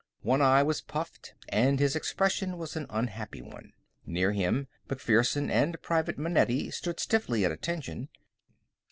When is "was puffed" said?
0.63-1.35